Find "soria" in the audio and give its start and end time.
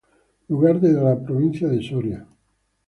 1.79-2.25